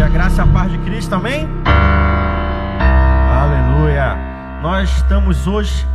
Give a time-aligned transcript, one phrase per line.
[0.00, 0.18] Aleluia.
[0.18, 1.46] Graça e a paz de Cristo, amém?
[3.30, 4.16] Aleluia.
[4.62, 5.86] Nós estamos hoje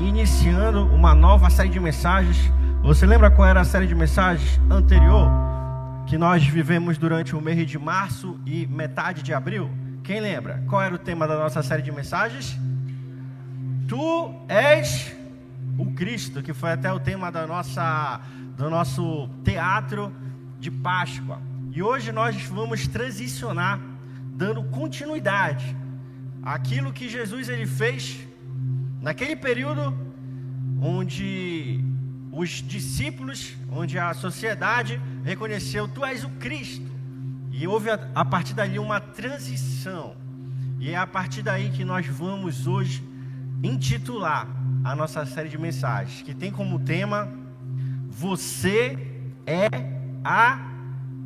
[0.00, 2.52] iniciando uma nova série de mensagens.
[2.82, 5.30] Você lembra qual era a série de mensagens anterior?
[6.06, 9.70] Que nós vivemos durante o mês de março e metade de abril?
[10.02, 10.64] Quem lembra?
[10.68, 12.58] Qual era o tema da nossa série de mensagens?
[13.86, 15.14] Tu és
[15.78, 18.20] o Cristo, que foi até o tema da nossa,
[18.56, 20.12] do nosso teatro
[20.58, 21.38] de Páscoa.
[21.72, 23.80] E hoje nós vamos transicionar,
[24.34, 25.76] dando continuidade
[26.42, 28.18] àquilo que Jesus ele fez
[29.00, 29.94] naquele período
[30.82, 31.84] onde
[32.32, 36.90] os discípulos, onde a sociedade reconheceu tu és o Cristo.
[37.52, 40.16] E houve a, a partir dali uma transição.
[40.78, 43.02] E é a partir daí que nós vamos hoje
[43.62, 44.48] intitular
[44.82, 47.28] a nossa série de mensagens, que tem como tema
[48.08, 48.98] Você
[49.46, 49.68] é
[50.24, 50.69] a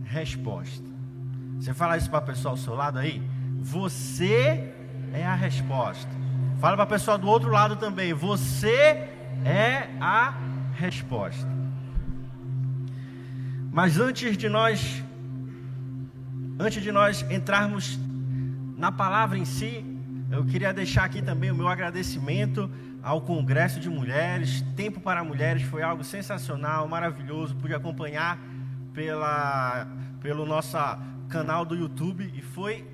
[0.05, 0.89] resposta.
[1.59, 3.23] Você fala isso para a pessoa ao seu lado aí?
[3.61, 4.73] Você
[5.12, 6.11] é a resposta.
[6.61, 8.12] Fala para a pessoa do outro lado também.
[8.12, 9.09] Você
[9.45, 10.34] é a
[10.75, 11.48] resposta.
[13.73, 15.03] Mas antes de nós
[16.59, 17.98] antes de nós entrarmos
[18.77, 19.84] na palavra em si,
[20.31, 22.71] eu queria deixar aqui também o meu agradecimento
[23.03, 24.65] ao Congresso de Mulheres.
[24.77, 27.55] Tempo para Mulheres foi algo sensacional, maravilhoso.
[27.56, 28.39] Pude acompanhar
[28.95, 29.87] pela,
[30.23, 30.78] pelo nosso
[31.28, 32.87] canal do YouTube e foi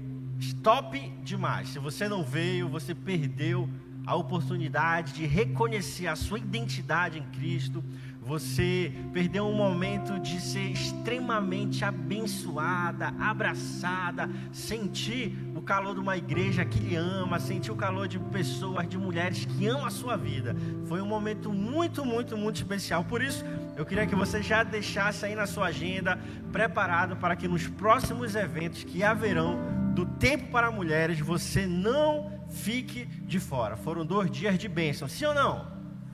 [0.63, 1.69] top demais.
[1.69, 3.69] Se você não veio, você perdeu
[4.07, 7.85] a oportunidade de reconhecer a sua identidade em Cristo.
[8.23, 16.65] Você perdeu um momento de ser extremamente abençoada, abraçada, sentir o calor de uma igreja
[16.65, 20.55] que lhe ama, sentir o calor de pessoas, de mulheres que amam a sua vida.
[20.87, 23.05] Foi um momento muito, muito, muito especial.
[23.05, 23.45] Por isso,
[23.81, 26.19] eu queria que você já deixasse aí na sua agenda,
[26.53, 29.59] preparado para que nos próximos eventos que haverão
[29.95, 33.79] do Tempo para Mulheres, você não fique de fora.
[33.79, 35.67] Foram dois dias de bênção, sim ou não?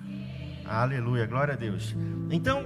[0.07, 0.63] Sim.
[0.65, 1.93] Aleluia, glória a Deus.
[2.31, 2.65] Então,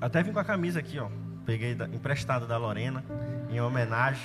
[0.00, 1.08] até vim com a camisa aqui, ó.
[1.44, 3.04] Peguei da, emprestada da Lorena,
[3.50, 4.22] em homenagem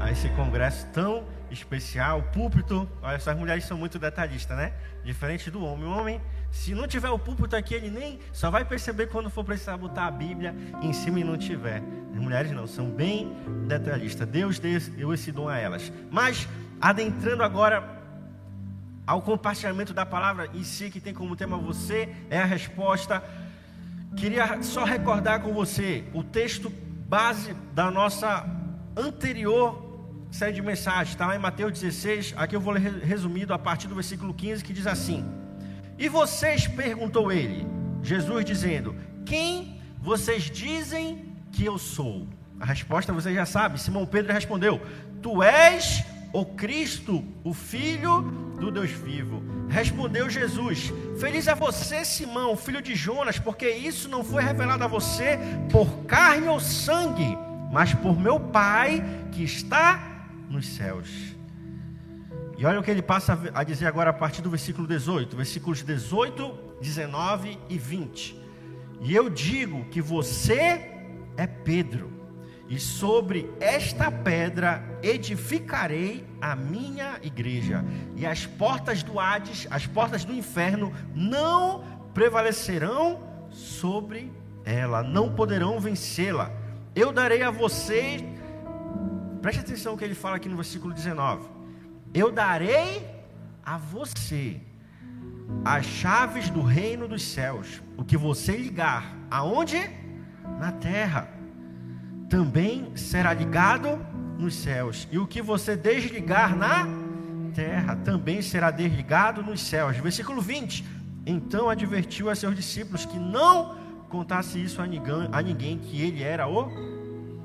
[0.00, 2.20] a esse congresso tão especial.
[2.32, 4.72] Púlpito, olha, essas mulheres são muito detalhistas, né?
[5.04, 5.84] Diferente do homem.
[5.84, 6.20] O homem
[6.54, 10.06] se não tiver o púlpito aqui, ele nem só vai perceber quando for precisar botar
[10.06, 11.82] a Bíblia em cima e não tiver.
[12.12, 14.26] As mulheres não, são bem detalhistas.
[14.28, 15.92] Deus deu esse dom a elas.
[16.12, 16.48] Mas,
[16.80, 18.00] adentrando agora
[19.04, 23.22] ao compartilhamento da palavra em si, que tem como tema você, é a resposta.
[24.16, 26.72] Queria só recordar com você o texto
[27.08, 28.48] base da nossa
[28.96, 29.82] anterior
[30.30, 32.34] série de mensagens, está lá em Mateus 16.
[32.36, 35.43] Aqui eu vou ler resumido a partir do versículo 15, que diz assim.
[35.98, 37.66] E vocês, perguntou ele,
[38.02, 38.94] Jesus dizendo:
[39.24, 42.26] Quem vocês dizem que eu sou?
[42.58, 43.80] A resposta você já sabe.
[43.80, 44.80] Simão Pedro respondeu:
[45.22, 48.22] Tu és o Cristo, o Filho
[48.58, 49.42] do Deus vivo.
[49.68, 54.88] Respondeu Jesus: Feliz é você, Simão, filho de Jonas, porque isso não foi revelado a
[54.88, 55.38] você
[55.70, 57.36] por carne ou sangue,
[57.72, 61.33] mas por meu Pai que está nos céus.
[62.56, 65.82] E olha o que ele passa a dizer agora a partir do versículo 18, versículos
[65.82, 68.40] 18, 19 e 20.
[69.00, 70.90] E eu digo que você
[71.36, 72.12] é Pedro,
[72.68, 77.84] e sobre esta pedra edificarei a minha igreja,
[78.16, 81.84] e as portas do Hades, as portas do inferno, não
[82.14, 84.32] prevalecerão sobre
[84.64, 86.52] ela, não poderão vencê-la.
[86.94, 88.24] Eu darei a você,
[89.42, 91.53] preste atenção no que ele fala aqui no versículo 19
[92.14, 93.04] eu darei
[93.66, 94.60] a você
[95.64, 97.82] as chaves do reino dos céus.
[97.96, 99.78] O que você ligar aonde?
[100.58, 101.28] Na terra.
[102.28, 103.98] Também será ligado
[104.38, 105.08] nos céus.
[105.10, 106.86] E o que você desligar na
[107.54, 109.96] terra também será desligado nos céus.
[109.96, 110.84] Versículo 20.
[111.26, 113.76] Então advertiu a seus discípulos que não
[114.08, 116.68] contasse isso a ninguém, a ninguém que ele era o,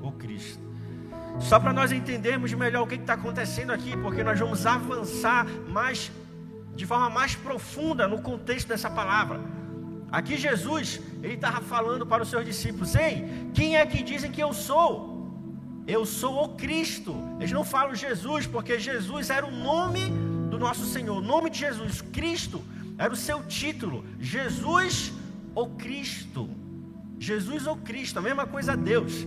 [0.02, 0.69] o Cristo.
[1.38, 6.10] Só para nós entendermos melhor o que está acontecendo aqui, porque nós vamos avançar mais,
[6.74, 9.40] de forma mais profunda no contexto dessa palavra.
[10.10, 14.42] Aqui Jesus, ele estava falando para os seus discípulos: Ei, quem é que dizem que
[14.42, 15.10] eu sou?
[15.86, 17.14] Eu sou o Cristo.
[17.38, 20.10] Eles não falam Jesus, porque Jesus era o nome
[20.50, 22.00] do nosso Senhor, o nome de Jesus.
[22.00, 22.62] Cristo
[22.98, 24.04] era o seu título.
[24.18, 25.12] Jesus,
[25.54, 26.50] o Cristo.
[27.18, 29.26] Jesus ou Cristo, a mesma coisa a Deus.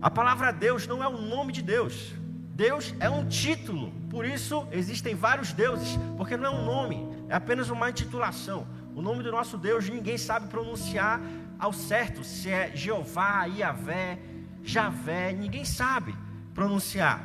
[0.00, 2.14] A palavra Deus não é o nome de Deus.
[2.54, 3.92] Deus é um título.
[4.08, 8.66] Por isso existem vários deuses, porque não é um nome, é apenas uma intitulação.
[8.94, 11.20] O nome do nosso Deus ninguém sabe pronunciar
[11.58, 14.18] ao certo, se é Jeová, Iavé,
[14.62, 16.14] Javé, ninguém sabe.
[16.54, 17.20] pronunciar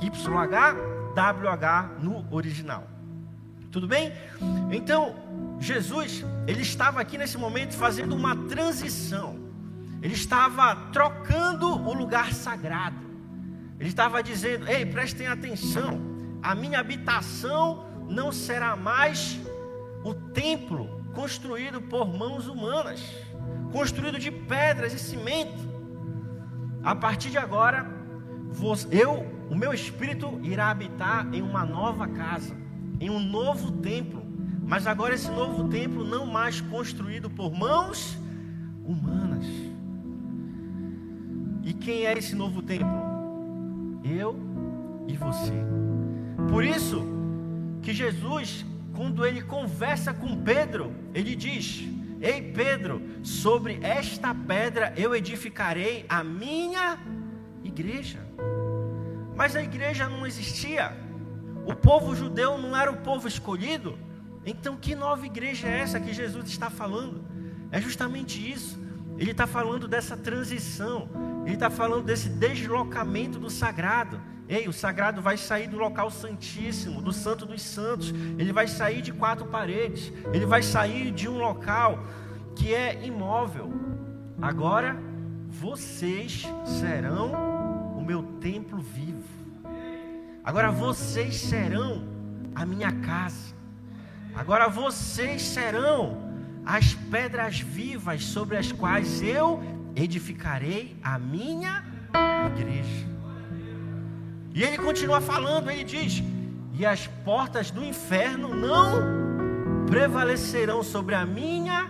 [0.00, 2.84] YHWH no original.
[3.70, 4.12] Tudo bem?
[4.70, 5.14] Então,
[5.60, 9.35] Jesus, ele estava aqui nesse momento fazendo uma transição.
[10.02, 12.96] Ele estava trocando o lugar sagrado.
[13.78, 16.00] Ele estava dizendo: Ei, prestem atenção,
[16.42, 19.38] a minha habitação não será mais
[20.04, 23.02] o templo construído por mãos humanas,
[23.72, 25.76] construído de pedras e cimento.
[26.82, 27.86] A partir de agora,
[28.90, 32.56] eu, o meu espírito irá habitar em uma nova casa,
[33.00, 34.24] em um novo templo.
[34.64, 38.18] Mas agora esse novo templo não mais construído por mãos
[38.84, 39.46] humanas.
[41.66, 44.00] E quem é esse novo templo?
[44.04, 44.38] Eu
[45.08, 45.52] e você.
[46.48, 47.04] Por isso
[47.82, 48.64] que Jesus,
[48.94, 51.82] quando ele conversa com Pedro, ele diz:
[52.20, 57.00] Ei Pedro, sobre esta pedra eu edificarei a minha
[57.64, 58.20] igreja.
[59.34, 60.96] Mas a igreja não existia.
[61.66, 63.98] O povo judeu não era o povo escolhido.
[64.44, 67.24] Então, que nova igreja é essa que Jesus está falando?
[67.72, 68.85] É justamente isso.
[69.18, 71.08] Ele está falando dessa transição.
[71.44, 74.20] Ele está falando desse deslocamento do sagrado.
[74.48, 78.10] Ei, o sagrado vai sair do local santíssimo, do santo dos santos.
[78.38, 80.12] Ele vai sair de quatro paredes.
[80.32, 82.04] Ele vai sair de um local
[82.54, 83.72] que é imóvel.
[84.40, 84.96] Agora,
[85.48, 87.32] vocês serão
[87.96, 89.24] o meu templo vivo.
[90.44, 92.04] Agora, vocês serão
[92.54, 93.54] a minha casa.
[94.34, 96.25] Agora, vocês serão
[96.66, 99.62] as pedras vivas sobre as quais eu
[99.94, 101.84] edificarei a minha
[102.48, 103.06] igreja.
[104.52, 106.22] E ele continua falando, ele diz:
[106.74, 111.88] E as portas do inferno não prevalecerão sobre a minha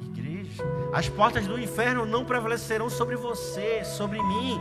[0.00, 0.64] igreja.
[0.92, 4.60] As portas do inferno não prevalecerão sobre você, sobre mim.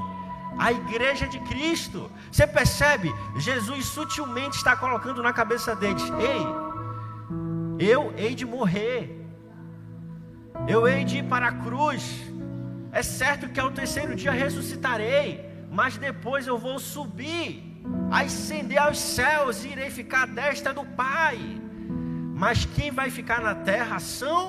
[0.58, 2.10] A igreja de Cristo.
[2.32, 3.14] Você percebe?
[3.38, 9.25] Jesus sutilmente está colocando na cabeça deles: Ei, eu hei de morrer.
[10.68, 12.26] Eu hei de ir para a cruz
[12.92, 17.62] é certo que ao terceiro dia ressuscitarei, mas depois eu vou subir,
[18.10, 21.38] ascender aos céus e irei ficar à destra do Pai.
[22.34, 24.40] Mas quem vai ficar na terra são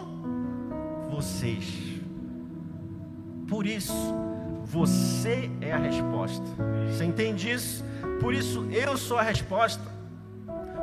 [1.11, 1.67] vocês.
[3.49, 4.15] Por isso,
[4.65, 6.47] você é a resposta.
[6.89, 7.85] Você entende isso?
[8.21, 9.85] Por isso eu sou a resposta.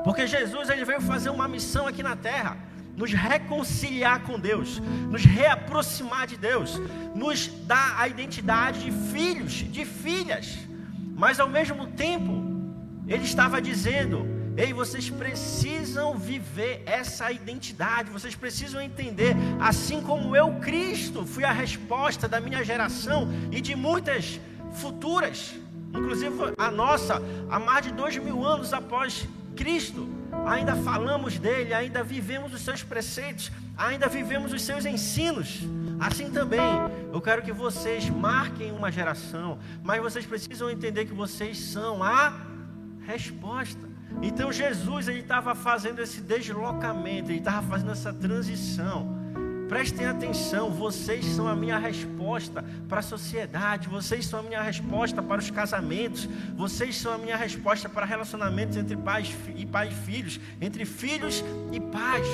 [0.04, 2.58] Porque Jesus ele veio fazer uma missão aqui na terra
[2.96, 4.80] nos reconciliar com Deus,
[5.10, 6.80] nos reaproximar de Deus,
[7.16, 10.60] nos dar a identidade de filhos, de filhas.
[11.16, 12.32] Mas ao mesmo tempo,
[13.08, 14.26] ele estava dizendo:
[14.56, 21.52] Ei, vocês precisam viver essa identidade, vocês precisam entender, assim como eu, Cristo, fui a
[21.52, 24.40] resposta da minha geração e de muitas
[24.74, 25.56] futuras,
[25.90, 30.08] inclusive a nossa, há mais de dois mil anos após Cristo,
[30.46, 35.62] ainda falamos dele, ainda vivemos os seus preceitos, ainda vivemos os seus ensinos.
[36.00, 36.60] Assim também,
[37.12, 42.34] eu quero que vocês marquem uma geração, mas vocês precisam entender que vocês são a
[43.06, 43.88] resposta.
[44.22, 49.23] Então Jesus ele estava fazendo esse deslocamento, ele estava fazendo essa transição.
[49.68, 55.22] Prestem atenção, vocês são a minha resposta para a sociedade, vocês são a minha resposta
[55.22, 59.96] para os casamentos, vocês são a minha resposta para relacionamentos entre pais e pais e
[59.96, 62.28] filhos, entre filhos e pais.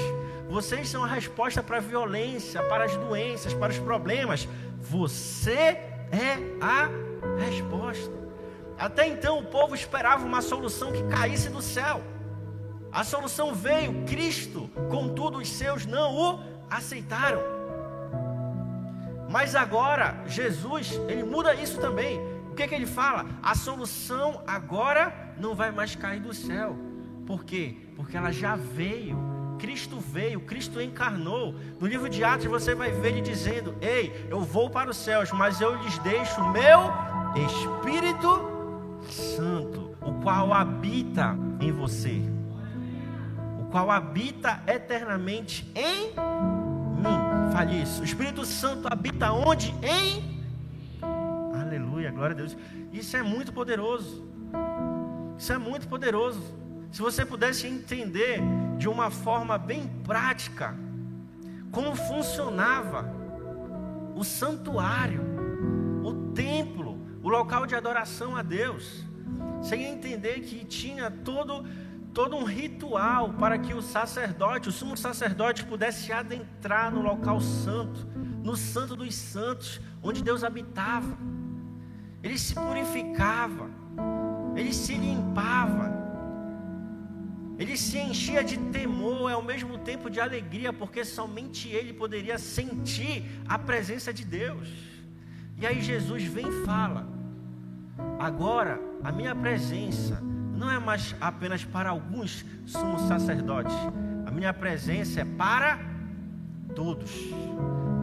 [0.50, 4.48] Vocês são a resposta para a violência, para as doenças, para os problemas.
[4.82, 5.78] Você
[6.12, 6.90] é a
[7.46, 8.12] resposta.
[8.78, 12.02] Até então o povo esperava uma solução que caísse do céu.
[12.92, 17.42] A solução veio, Cristo, contudo os seus não o aceitaram.
[19.30, 22.20] Mas agora, Jesus, ele muda isso também.
[22.52, 23.26] O que, que ele fala?
[23.44, 26.76] A solução agora não vai mais cair do céu.
[27.26, 27.78] Por quê?
[27.96, 29.18] Porque ela já veio.
[29.60, 31.54] Cristo veio, Cristo encarnou.
[31.80, 35.32] No livro de Atos você vai ver ele dizendo: Ei, eu vou para os céus,
[35.32, 36.92] mas eu lhes deixo meu
[37.36, 38.50] Espírito
[39.08, 42.22] Santo, o qual habita em você,
[43.70, 47.52] qual habita eternamente em mim.
[47.52, 48.02] Fale isso.
[48.02, 49.74] O Espírito Santo habita onde?
[49.84, 50.40] Em.
[51.54, 52.58] Aleluia, glória a Deus.
[52.92, 54.28] Isso é muito poderoso.
[55.38, 56.42] Isso é muito poderoso.
[56.92, 58.42] Se você pudesse entender
[58.78, 60.76] de uma forma bem prática
[61.72, 63.14] como funcionava
[64.16, 65.22] o santuário,
[66.04, 69.06] o templo, o local de adoração a Deus,
[69.62, 71.64] você ia entender que tinha todo
[72.14, 78.08] todo um ritual para que o sacerdote, o sumo sacerdote, pudesse adentrar no local santo,
[78.44, 81.18] no santo dos santos, onde Deus habitava.
[82.22, 83.70] ele se purificava,
[84.56, 85.98] ele se limpava,
[87.58, 92.38] ele se enchia de temor e ao mesmo tempo de alegria, porque somente ele poderia
[92.38, 94.70] sentir a presença de Deus.
[95.58, 97.08] E aí Jesus vem e fala:
[98.18, 100.29] agora a minha presença
[100.60, 103.74] não é mais apenas para alguns sumos sacerdotes,
[104.26, 105.80] a minha presença é para
[106.76, 107.10] todos,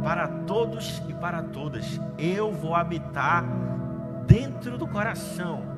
[0.03, 2.01] para todos e para todas.
[2.19, 3.45] Eu vou habitar
[4.27, 5.77] dentro do coração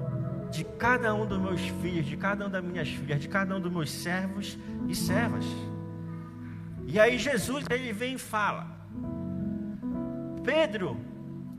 [0.50, 3.60] de cada um dos meus filhos, de cada uma das minhas filhas, de cada um
[3.60, 4.56] dos meus servos
[4.86, 5.44] e servas.
[6.86, 8.66] E aí Jesus ele vem e fala:
[10.44, 10.96] Pedro,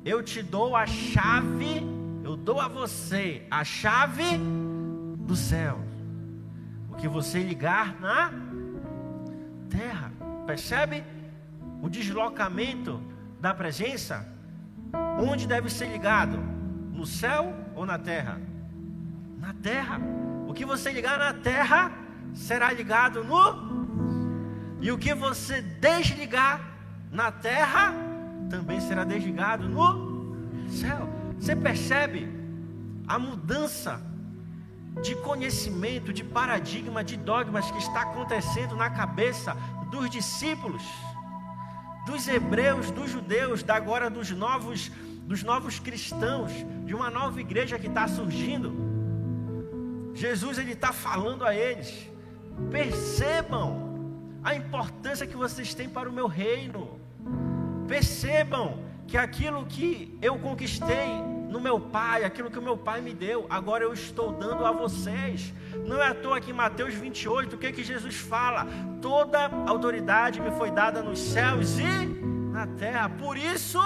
[0.05, 1.85] eu te dou a chave,
[2.23, 4.39] eu dou a você a chave
[5.29, 5.79] do céu.
[6.91, 8.31] O que você ligar na
[9.69, 10.11] terra,
[10.45, 11.03] percebe?
[11.81, 13.01] O deslocamento
[13.39, 14.27] da presença,
[15.17, 16.37] onde deve ser ligado?
[16.91, 18.49] No céu ou na terra?
[19.39, 19.99] na terra.
[20.47, 21.91] O que você ligar na terra
[22.33, 23.69] será ligado no.
[24.81, 26.61] E o que você desligar
[27.11, 27.93] na terra
[28.49, 31.09] também será desligado no céu.
[31.39, 32.29] Você percebe
[33.07, 34.01] a mudança
[35.01, 39.55] de conhecimento, de paradigma, de dogmas que está acontecendo na cabeça
[39.89, 40.83] dos discípulos,
[42.05, 44.91] dos hebreus, dos judeus, da agora dos novos,
[45.23, 46.51] dos novos cristãos,
[46.85, 48.73] de uma nova igreja que está surgindo.
[50.13, 52.09] Jesus ele está falando a eles:
[52.69, 53.89] percebam
[54.43, 56.99] a importância que vocês têm para o meu reino.
[57.87, 63.13] Percebam que aquilo que eu conquistei no meu pai, aquilo que o meu pai me
[63.13, 65.51] deu, agora eu estou dando a vocês.
[65.85, 68.67] Não é à toa que em Mateus 28, o que que Jesus fala?
[69.01, 72.07] Toda autoridade me foi dada nos céus e
[72.51, 73.09] na terra.
[73.09, 73.79] Por isso,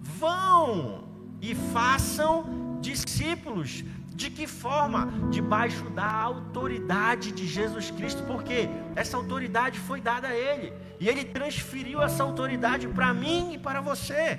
[0.00, 1.04] vão
[1.42, 3.84] e façam discípulos
[4.14, 5.08] de que forma?
[5.30, 11.24] Debaixo da autoridade de Jesus Cristo, porque essa autoridade foi dada a Ele, e Ele
[11.24, 14.38] transferiu essa autoridade para mim e para você.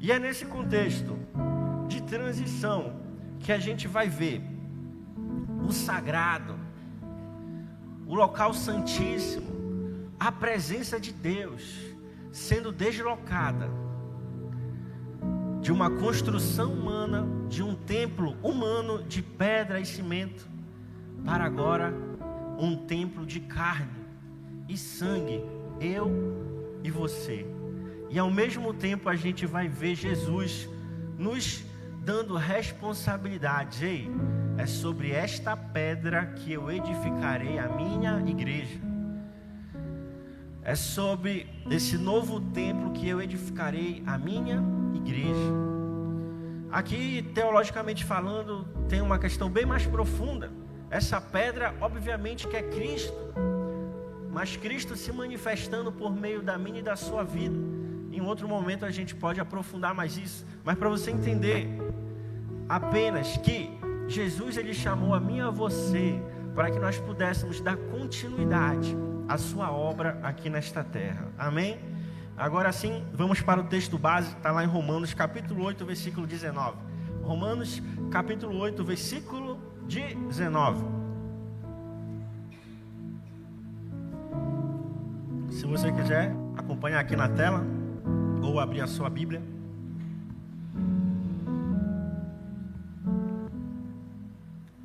[0.00, 1.18] E é nesse contexto
[1.88, 3.00] de transição
[3.40, 4.40] que a gente vai ver
[5.66, 6.54] o sagrado,
[8.06, 9.48] o local santíssimo,
[10.18, 11.76] a presença de Deus
[12.30, 13.68] sendo deslocada
[15.60, 20.48] de uma construção humana, de um templo humano de pedra e cimento,
[21.24, 21.92] para agora
[22.58, 23.98] um templo de carne
[24.68, 25.42] e sangue,
[25.80, 26.10] eu
[26.84, 27.57] e você.
[28.10, 30.68] E ao mesmo tempo a gente vai ver Jesus
[31.18, 31.64] nos
[32.02, 33.84] dando responsabilidade.
[33.84, 34.10] Ei,
[34.56, 38.80] é sobre esta pedra que eu edificarei a minha igreja.
[40.62, 44.62] É sobre esse novo templo que eu edificarei a minha
[44.94, 45.52] igreja.
[46.70, 50.50] Aqui, teologicamente falando, tem uma questão bem mais profunda.
[50.90, 53.14] Essa pedra, obviamente, que é Cristo,
[54.30, 57.77] mas Cristo se manifestando por meio da minha e da sua vida.
[58.18, 61.68] Em outro momento a gente pode aprofundar mais isso, mas para você entender
[62.68, 63.70] apenas que
[64.08, 66.20] Jesus ele chamou a mim e a você
[66.52, 68.96] para que nós pudéssemos dar continuidade
[69.28, 71.28] à sua obra aqui nesta terra.
[71.38, 71.78] Amém?
[72.36, 76.76] Agora sim, vamos para o texto base, está lá em Romanos capítulo 8, versículo 19.
[77.22, 80.84] Romanos capítulo 8, versículo 19.
[85.52, 87.77] Se você quiser acompanhar aqui na tela,
[88.42, 89.42] ou abrir a sua Bíblia.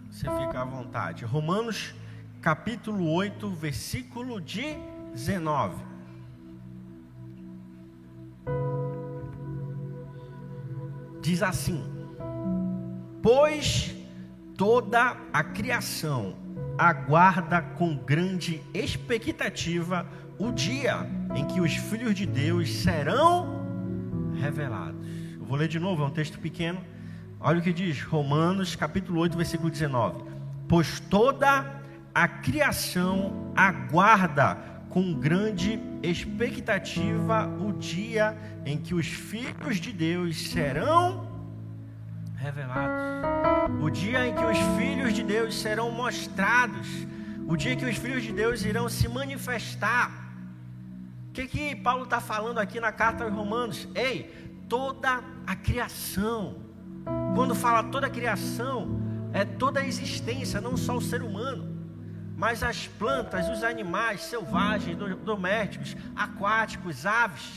[0.10, 1.26] Você fica à vontade.
[1.26, 1.94] Romanos
[2.42, 5.94] capítulo 8, versículo 19.
[11.24, 11.82] diz assim:
[13.22, 13.96] Pois
[14.58, 16.36] toda a criação
[16.78, 20.06] aguarda com grande expectativa
[20.38, 23.64] o dia em que os filhos de Deus serão
[24.40, 25.08] revelados.
[25.40, 26.82] Eu vou ler de novo, é um texto pequeno.
[27.40, 30.24] Olha o que diz Romanos capítulo 8, versículo 19.
[30.68, 31.82] Pois toda
[32.14, 34.58] a criação aguarda
[34.90, 41.28] com grande expectativa o dia em que os filhos de Deus serão
[42.36, 46.88] revelados, o dia em que os filhos de Deus serão mostrados,
[47.48, 50.23] o dia em que os filhos de Deus irão se manifestar.
[51.34, 53.88] O que, que Paulo está falando aqui na carta aos Romanos?
[53.96, 54.32] Ei,
[54.70, 56.58] toda a criação,
[57.34, 59.02] quando fala toda a criação,
[59.34, 61.74] é toda a existência, não só o ser humano
[62.36, 67.50] mas as plantas, os animais selvagens, domésticos, aquáticos, aves,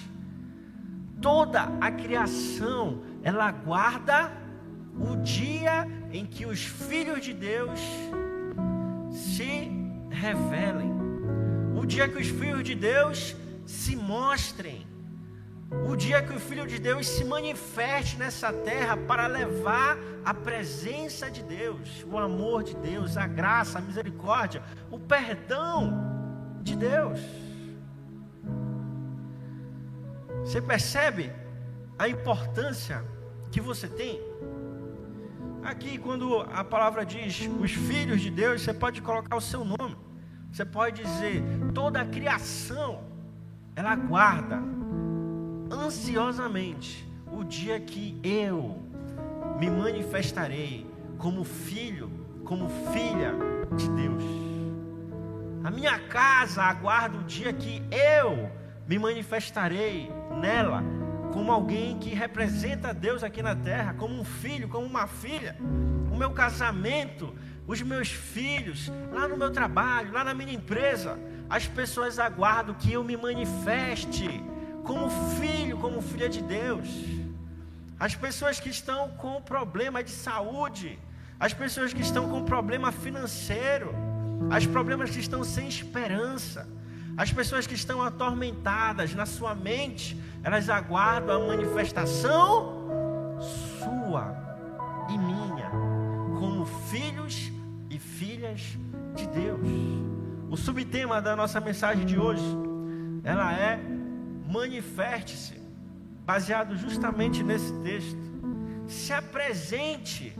[1.20, 4.30] toda a criação, ela aguarda
[4.96, 7.80] o dia em que os filhos de Deus
[9.10, 9.68] se
[10.08, 10.94] revelem.
[11.74, 13.34] O dia que os filhos de Deus
[13.66, 14.86] se mostrem.
[15.88, 21.28] O dia que o Filho de Deus se manifeste nessa terra para levar a presença
[21.28, 27.20] de Deus, o amor de Deus, a graça, a misericórdia, o perdão de Deus.
[30.44, 31.32] Você percebe
[31.98, 33.04] a importância
[33.50, 34.20] que você tem?
[35.64, 39.96] Aqui, quando a palavra diz os filhos de Deus, você pode colocar o seu nome.
[40.52, 41.42] Você pode dizer
[41.74, 43.04] toda a criação,
[43.76, 44.62] ela aguarda
[45.70, 48.82] ansiosamente o dia que eu
[49.60, 52.10] me manifestarei como filho,
[52.42, 53.34] como filha
[53.76, 54.24] de Deus.
[55.62, 58.50] A minha casa aguarda o dia que eu
[58.88, 60.82] me manifestarei nela
[61.32, 65.54] como alguém que representa Deus aqui na terra, como um filho, como uma filha.
[66.10, 67.34] O meu casamento,
[67.66, 72.92] os meus filhos, lá no meu trabalho, lá na minha empresa, as pessoas aguardam que
[72.92, 74.42] eu me manifeste
[74.84, 76.88] como filho, como filha de Deus.
[77.98, 80.98] As pessoas que estão com problema de saúde,
[81.38, 83.94] as pessoas que estão com problema financeiro,
[84.50, 86.68] as problemas que estão sem esperança,
[87.16, 92.76] as pessoas que estão atormentadas na sua mente, elas aguardam a manifestação
[93.78, 94.34] sua
[95.08, 95.70] e minha,
[96.38, 97.50] como filhos
[97.88, 98.76] e filhas
[99.14, 100.25] de Deus.
[100.48, 102.44] O subtema da nossa mensagem de hoje,
[103.24, 103.80] ela é
[104.48, 105.60] manifeste-se,
[106.24, 108.16] baseado justamente nesse texto.
[108.86, 110.32] Se apresente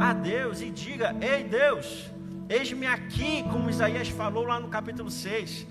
[0.00, 2.08] a Deus e diga: Ei Deus,
[2.48, 5.66] eis-me aqui, como Isaías falou lá no capítulo 6.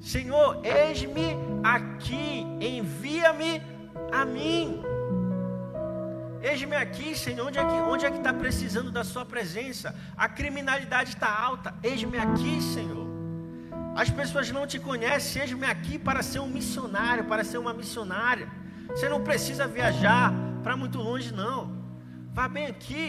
[0.00, 3.62] Senhor, eis-me aqui, envia-me
[4.12, 4.82] a mim.
[6.42, 9.96] Eis-me aqui, Senhor, onde é que onde é que está precisando da Sua presença?
[10.16, 11.74] A criminalidade está alta.
[11.82, 13.05] Eis-me aqui, Senhor.
[13.96, 15.42] As pessoas não te conhecem.
[15.42, 18.48] Eis-me aqui para ser um missionário, para ser uma missionária.
[18.88, 20.32] Você não precisa viajar
[20.62, 21.60] para muito longe, não.
[22.32, 23.08] Vá bem aqui,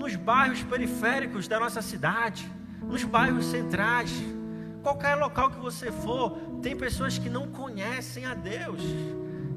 [0.00, 2.48] nos bairros periféricos da nossa cidade,
[2.80, 4.12] nos bairros centrais
[4.84, 8.82] qualquer local que você for, tem pessoas que não conhecem a Deus.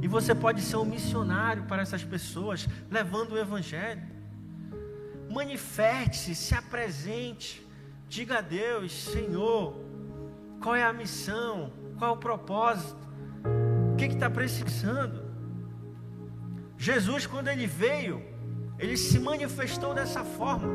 [0.01, 4.01] E você pode ser um missionário para essas pessoas, levando o Evangelho.
[5.30, 7.62] Manifeste-se, se apresente,
[8.08, 9.75] diga a Deus: Senhor,
[10.61, 12.97] qual é a missão, qual é o propósito,
[13.93, 15.25] o que está precisando.
[16.77, 18.23] Jesus, quando ele veio,
[18.77, 20.67] ele se manifestou dessa forma.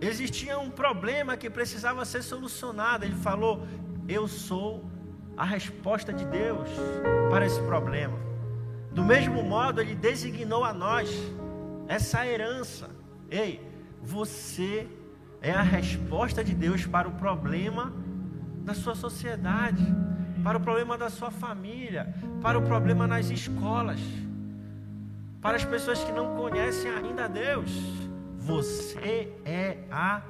[0.00, 3.04] Existia um problema que precisava ser solucionado.
[3.04, 3.66] Ele falou:
[4.08, 4.84] Eu sou
[5.36, 6.68] a resposta de Deus
[7.30, 8.18] para esse problema.
[8.90, 11.10] Do mesmo modo, ele designou a nós
[11.86, 12.90] essa herança.
[13.30, 13.60] Ei,
[14.02, 14.88] você
[15.40, 17.92] é a resposta de Deus para o problema
[18.66, 19.86] da sua sociedade,
[20.42, 24.00] para o problema da sua família, para o problema nas escolas,
[25.40, 27.70] para as pessoas que não conhecem ainda Deus.
[28.38, 30.20] Você é a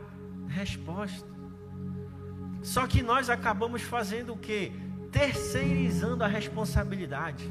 [0.49, 1.27] resposta.
[2.63, 4.71] Só que nós acabamos fazendo o que?
[5.11, 7.51] Terceirizando a responsabilidade.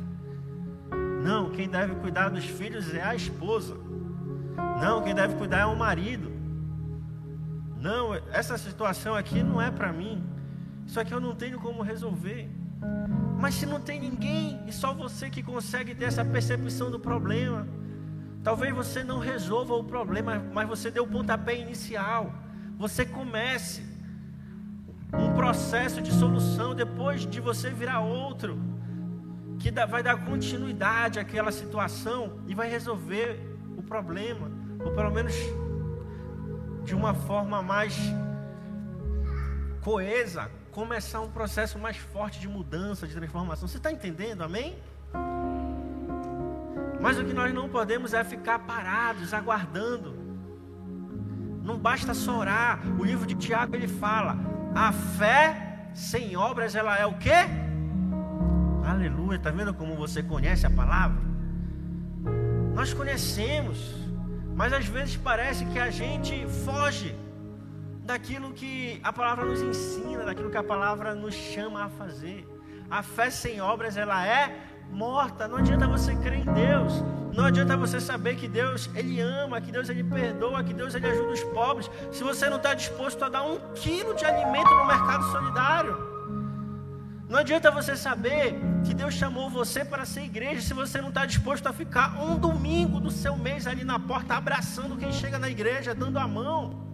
[1.24, 3.76] Não, quem deve cuidar dos filhos é a esposa.
[4.80, 6.32] Não, quem deve cuidar é o marido.
[7.80, 10.35] Não, essa situação aqui não é para mim.
[10.86, 12.50] Isso aqui eu não tenho como resolver.
[13.40, 17.68] Mas se não tem ninguém e só você que consegue ter essa percepção do problema,
[18.46, 22.32] Talvez você não resolva o problema, mas você deu o pontapé inicial.
[22.78, 23.84] Você comece
[25.12, 28.60] um processo de solução depois de você virar outro,
[29.58, 33.40] que vai dar continuidade àquela situação e vai resolver
[33.76, 35.34] o problema, ou pelo menos
[36.84, 37.98] de uma forma mais
[39.82, 43.66] coesa, começar um processo mais forte de mudança, de transformação.
[43.66, 44.42] Você está entendendo?
[44.42, 44.76] Amém?
[47.00, 50.14] Mas o que nós não podemos é ficar parados, aguardando.
[51.64, 52.82] Não basta só orar.
[53.00, 54.36] O livro de Tiago ele fala:
[54.76, 57.46] a fé sem obras ela é o quê?
[58.86, 59.38] Aleluia.
[59.38, 61.24] Está vendo como você conhece a palavra?
[62.74, 63.78] Nós conhecemos,
[64.54, 67.16] mas às vezes parece que a gente foge
[68.06, 72.48] daquilo que a palavra nos ensina, daquilo que a palavra nos chama a fazer.
[72.90, 74.56] A fé sem obras ela é
[74.92, 75.48] morta.
[75.48, 77.04] Não adianta você crer em Deus.
[77.34, 81.08] Não adianta você saber que Deus ele ama, que Deus ele perdoa, que Deus ele
[81.08, 81.90] ajuda os pobres.
[82.12, 86.16] Se você não está disposto a dar um quilo de alimento no mercado solidário,
[87.28, 91.26] Não adianta você saber que Deus chamou você para ser igreja se você não está
[91.26, 95.50] disposto a ficar um domingo do seu mês ali na porta abraçando quem chega na
[95.50, 96.85] igreja, dando a mão.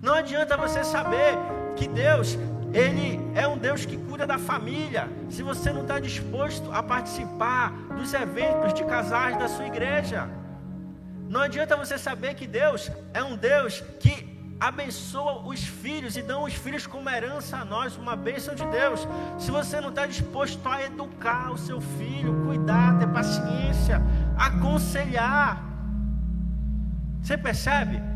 [0.00, 1.36] Não adianta você saber
[1.76, 2.38] que Deus,
[2.72, 7.72] Ele é um Deus que cuida da família, se você não está disposto a participar
[7.96, 10.28] dos eventos de casais da sua igreja.
[11.28, 16.44] Não adianta você saber que Deus é um Deus que abençoa os filhos e dão
[16.44, 19.06] os filhos como herança a nós, uma bênção de Deus.
[19.38, 24.02] Se você não está disposto a educar o seu filho, cuidar, ter paciência,
[24.36, 25.62] aconselhar,
[27.22, 28.09] você percebe?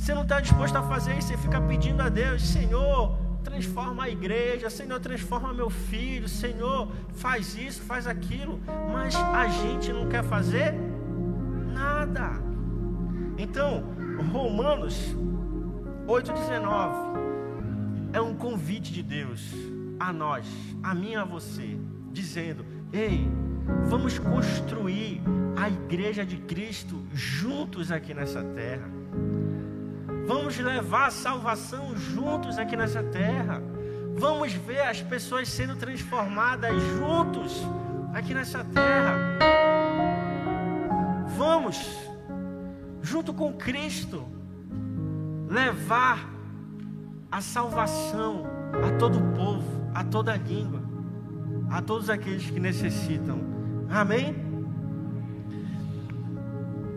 [0.00, 4.08] Você não está disposto a fazer isso, você fica pedindo a Deus, Senhor, transforma a
[4.08, 8.58] igreja, Senhor, transforma meu filho, Senhor, faz isso, faz aquilo,
[8.90, 10.74] mas a gente não quer fazer
[11.74, 12.30] nada.
[13.36, 13.84] Então,
[14.32, 15.14] Romanos
[16.08, 19.52] 8,19 é um convite de Deus
[20.00, 20.46] a nós,
[20.82, 21.76] a mim e a você,
[22.10, 23.30] dizendo: Ei,
[23.84, 25.20] vamos construir
[25.58, 28.88] a igreja de Cristo juntos aqui nessa terra.
[30.32, 33.60] Vamos levar a salvação juntos aqui nessa terra.
[34.14, 37.60] Vamos ver as pessoas sendo transformadas juntos
[38.14, 39.16] aqui nessa terra.
[41.36, 41.84] Vamos,
[43.02, 44.24] junto com Cristo,
[45.48, 46.30] levar
[47.28, 48.44] a salvação
[48.86, 50.80] a todo o povo, a toda a língua,
[51.72, 53.40] a todos aqueles que necessitam.
[53.90, 54.36] Amém?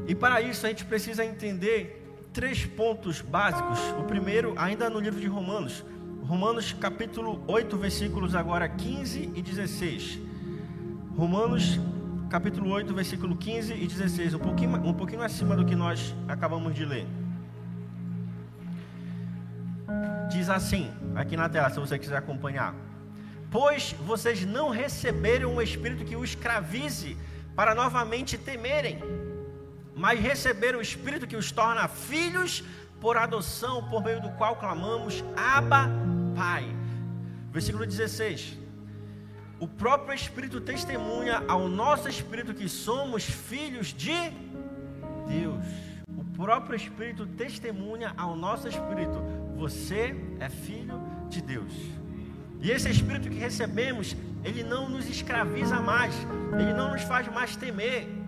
[0.08, 2.03] E para isso a gente precisa entender
[2.34, 3.80] três pontos básicos.
[4.00, 5.86] O primeiro, ainda no livro de Romanos,
[6.24, 10.20] Romanos capítulo 8, versículos agora 15 e 16.
[11.16, 11.80] Romanos
[12.30, 16.74] capítulo 8, versículo 15 e 16, um pouquinho, um pouquinho acima do que nós acabamos
[16.74, 17.06] de ler.
[20.32, 22.74] Diz assim, aqui na tela, se você quiser acompanhar.
[23.52, 27.16] Pois vocês não receberam um espírito que os escravize
[27.56, 29.00] para novamente temerem,
[30.04, 32.62] mas receberam o espírito que os torna filhos
[33.00, 35.84] por adoção, por meio do qual clamamos: Abba,
[36.36, 36.66] Pai.
[37.54, 38.58] Versículo 16.
[39.62, 44.20] O próprio Espírito testemunha ao nosso espírito que somos filhos de
[45.26, 45.66] Deus.
[46.18, 49.24] O próprio Espírito testemunha ao nosso espírito
[49.56, 51.74] você é filho de Deus.
[52.60, 56.14] E esse espírito que recebemos, ele não nos escraviza mais,
[56.60, 58.23] ele não nos faz mais temer.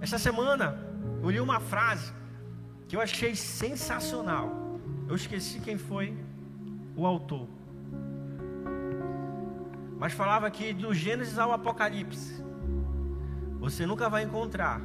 [0.00, 0.78] Essa semana
[1.22, 2.12] eu li uma frase
[2.88, 4.78] que eu achei sensacional.
[5.08, 6.16] Eu esqueci quem foi
[6.94, 7.48] o autor.
[9.98, 12.44] Mas falava que do Gênesis ao Apocalipse,
[13.58, 14.80] você nunca vai encontrar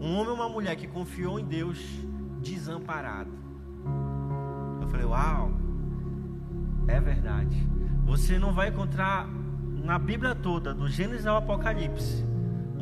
[0.00, 1.78] um homem ou uma mulher que confiou em Deus
[2.40, 3.30] desamparado.
[4.80, 5.52] Eu falei, uau,
[6.88, 7.56] é verdade.
[8.04, 9.28] Você não vai encontrar
[9.84, 12.24] na Bíblia toda, do Gênesis ao Apocalipse,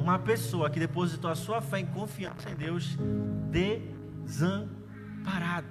[0.04, 2.94] uma pessoa que depositou a sua fé em confiança em Deus
[4.26, 5.66] desamparado.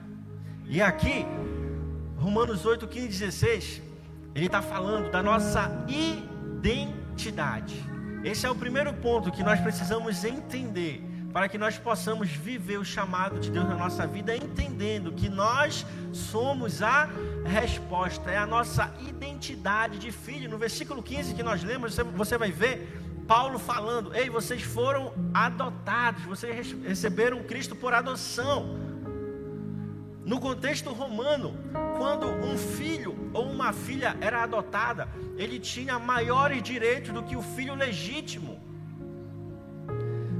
[0.65, 1.23] E aqui,
[2.17, 3.83] Romanos 8, 15 16,
[4.33, 7.75] ele está falando da nossa identidade.
[8.23, 12.85] Esse é o primeiro ponto que nós precisamos entender para que nós possamos viver o
[12.85, 17.07] chamado de Deus na nossa vida, entendendo que nós somos a
[17.45, 20.49] resposta, é a nossa identidade de filho.
[20.49, 26.23] No versículo 15 que nós lemos, você vai ver Paulo falando: Ei, vocês foram adotados,
[26.23, 28.77] vocês receberam Cristo por adoção.
[30.25, 31.57] No contexto romano,
[31.97, 37.41] quando um filho ou uma filha era adotada, ele tinha maiores direitos do que o
[37.41, 38.61] filho legítimo.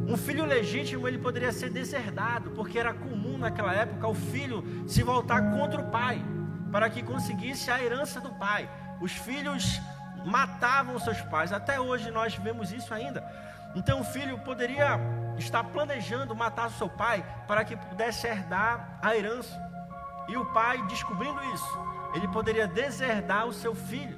[0.08, 5.04] Um filho legítimo ele poderia ser deserdado, porque era comum naquela época o filho se
[5.04, 6.24] voltar contra o pai,
[6.72, 8.69] para que conseguisse a herança do pai.
[9.02, 9.82] Os filhos
[10.25, 13.23] matavam seus pais, até hoje nós vemos isso ainda.
[13.75, 14.99] Então o filho poderia
[15.38, 19.59] estar planejando matar seu pai para que pudesse herdar a herança.
[20.27, 21.79] E o pai, descobrindo isso,
[22.13, 24.17] ele poderia deserdar o seu filho.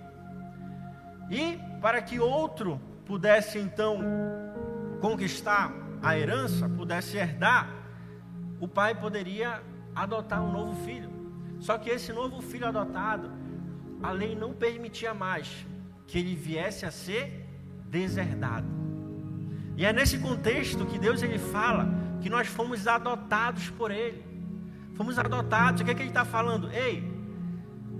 [1.29, 3.99] E para que outro pudesse então
[5.01, 5.71] conquistar
[6.03, 7.69] a herança, pudesse herdar,
[8.59, 9.63] o pai poderia
[9.95, 11.09] adotar um novo filho.
[11.59, 13.31] Só que esse novo filho adotado,
[14.03, 15.65] a lei não permitia mais
[16.07, 17.45] que ele viesse a ser
[17.89, 18.67] deserdado.
[19.77, 24.23] E é nesse contexto que Deus ele fala que nós fomos adotados por Ele.
[24.95, 25.81] Fomos adotados.
[25.81, 26.71] O que, é que Ele está falando?
[26.71, 27.03] Ei,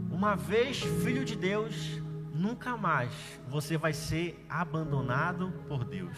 [0.09, 2.01] uma vez filho de Deus,
[2.33, 3.11] nunca mais
[3.47, 6.17] você vai ser abandonado por Deus.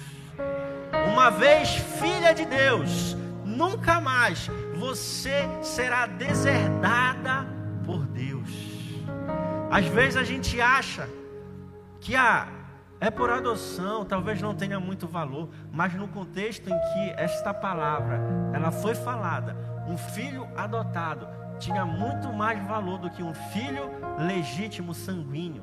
[1.11, 1.69] Uma vez
[1.99, 7.45] filha de Deus, nunca mais você será deserdada
[7.83, 8.49] por Deus.
[9.69, 11.09] Às vezes a gente acha
[12.07, 12.47] que a
[13.01, 18.21] é por adoção, talvez não tenha muito valor, mas no contexto em que esta palavra
[18.53, 21.27] ela foi falada, um filho adotado
[21.59, 25.61] tinha muito mais valor do que um filho legítimo sanguíneo.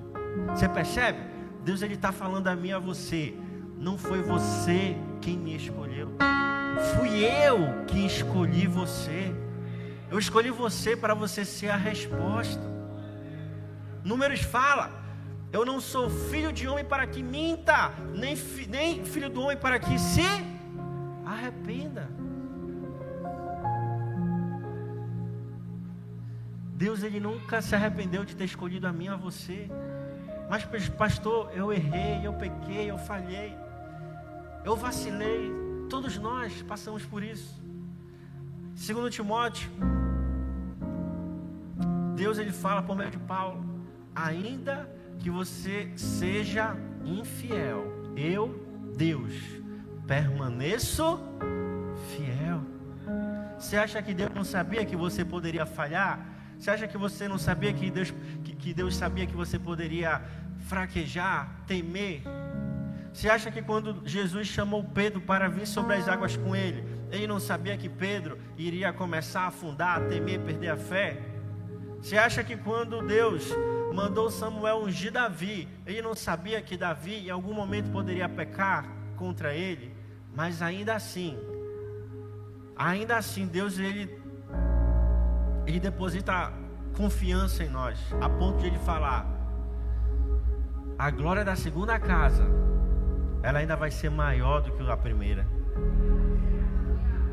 [0.49, 1.19] Você percebe?
[1.65, 3.35] Deus ele está falando a mim a você.
[3.79, 6.15] Não foi você quem me escolheu.
[6.95, 9.35] Fui eu que escolhi você.
[10.11, 12.63] Eu escolhi você para você ser a resposta.
[14.05, 15.04] Números fala:
[15.55, 19.57] Eu não sou filho de homem para que minta, nem, fi, nem filho do homem
[19.57, 20.21] para que se
[21.25, 22.09] arrependa.
[26.75, 29.71] Deus ele nunca se arrependeu de ter escolhido a mim a você.
[30.51, 33.57] Mas pastor, eu errei, eu pequei, eu falhei.
[34.65, 35.53] Eu vacilei.
[35.89, 37.63] Todos nós passamos por isso.
[38.75, 39.71] Segundo Timóteo,
[42.17, 43.65] Deus ele fala por meio de Paulo,
[44.17, 49.33] ainda que você seja infiel, eu, Deus,
[50.07, 51.19] permaneço
[52.09, 52.61] fiel.
[53.59, 56.35] Você acha que Deus não sabia que você poderia falhar?
[56.59, 60.23] Você acha que você não sabia que Deus, que, que Deus sabia que você poderia
[60.67, 62.23] fraquejar, temer?
[63.13, 67.27] Você acha que quando Jesus chamou Pedro para vir sobre as águas com ele, ele
[67.27, 71.21] não sabia que Pedro iria começar a afundar, a temer, perder a fé?
[72.01, 73.49] Você acha que quando Deus
[73.93, 79.55] mandou Samuel ungir Davi, ele não sabia que Davi em algum momento poderia pecar contra
[79.55, 79.95] ele?
[80.35, 81.39] Mas ainda assim,
[82.77, 84.23] ainda assim, Deus ele
[85.67, 86.53] ele deposita
[86.97, 89.27] confiança em nós, a ponto de ele falar:
[90.99, 92.45] a glória da segunda casa,
[93.43, 95.47] ela ainda vai ser maior do que a primeira.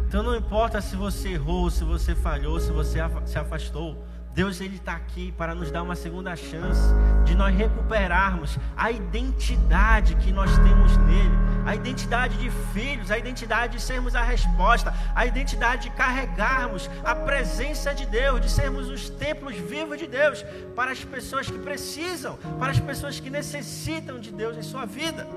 [0.08, 4.06] Então não importa se você errou, se você falhou, se você se afastou.
[4.34, 6.82] Deus ele está aqui para nos dar uma segunda chance
[7.26, 13.78] de nós recuperarmos a identidade que nós temos nele, a identidade de filhos, a identidade
[13.78, 19.10] de sermos a resposta, a identidade de carregarmos a presença de Deus, de sermos os
[19.10, 24.32] templos vivos de Deus para as pessoas que precisam, para as pessoas que necessitam de
[24.32, 25.28] Deus em sua vida.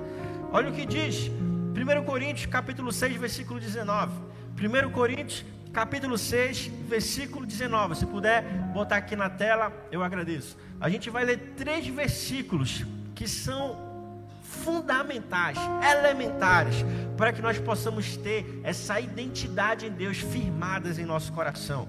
[0.52, 1.30] Olha o que diz
[1.74, 4.12] 1 Coríntios capítulo 6, versículo 19.
[4.56, 7.96] 1 Coríntios capítulo 6, versículo 19.
[7.96, 10.56] Se puder botar aqui na tela, eu agradeço.
[10.80, 13.92] A gente vai ler três versículos que são
[14.40, 16.76] fundamentais, elementares,
[17.16, 21.88] para que nós possamos ter essa identidade em Deus firmadas em nosso coração.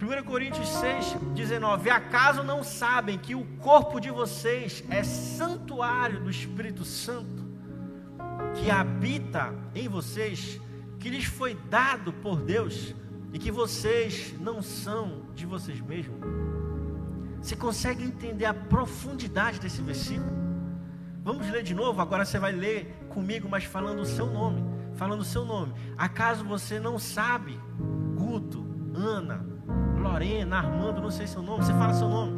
[0.00, 6.30] 1 Coríntios 6, 19: Acaso não sabem que o corpo de vocês é santuário do
[6.30, 7.44] Espírito Santo,
[8.54, 10.58] que habita em vocês?
[11.04, 12.94] Que lhes foi dado por Deus
[13.30, 16.18] e que vocês não são de vocês mesmos.
[17.42, 20.32] Você consegue entender a profundidade desse versículo?
[21.22, 24.64] Vamos ler de novo, agora você vai ler comigo, mas falando o seu nome.
[24.94, 25.74] Falando o seu nome.
[25.98, 27.60] Acaso você não sabe,
[28.16, 29.44] Guto, Ana,
[30.00, 32.32] Lorena, Armando, não sei seu nome, você fala seu nome.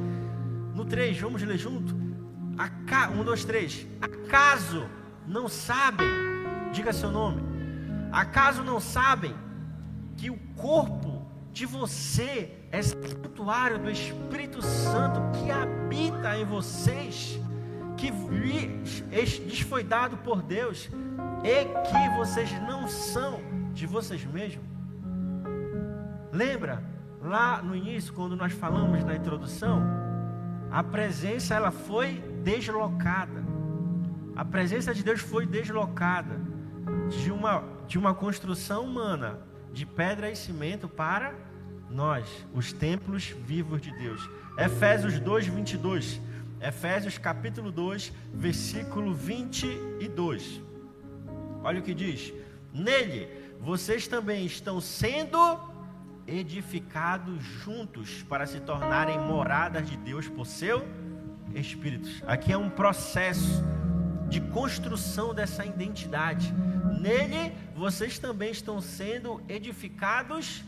[0.75, 1.95] No 3, vamos ler junto?
[2.59, 3.11] Aca...
[3.11, 3.87] Um, dois, três.
[4.01, 4.89] Acaso
[5.25, 6.09] não sabem,
[6.73, 7.46] diga seu nome
[8.13, 9.35] Acaso não sabem
[10.17, 17.41] que o corpo de você é santuário do Espírito Santo que habita em vocês,
[17.97, 20.91] que lhes foi dado por Deus
[21.43, 23.41] e que vocês não são
[23.73, 24.65] de vocês mesmos?
[26.33, 26.83] Lembra
[27.23, 29.83] lá no início, quando nós falamos na introdução,
[30.71, 33.45] a presença ela foi deslocada.
[34.35, 36.39] A presença de Deus foi deslocada
[37.09, 39.39] de uma de uma construção humana
[39.73, 41.35] de pedra e cimento para
[41.91, 44.29] nós, os templos vivos de Deus.
[44.59, 46.21] Efésios 2, 22.
[46.61, 50.63] Efésios capítulo 2, versículo 22.
[51.63, 52.33] Olha o que diz:
[52.73, 53.29] Nele
[53.61, 55.39] vocês também estão sendo
[56.27, 60.87] edificados juntos para se tornarem moradas de Deus por seu
[61.55, 62.09] Espírito.
[62.27, 63.63] Aqui é um processo
[64.29, 66.53] de construção dessa identidade
[67.01, 70.65] Nele vocês também estão sendo edificados